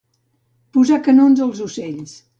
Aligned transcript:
Posar 0.77 0.99
canons 1.11 1.45
als 1.47 1.63
ocells. 1.67 2.21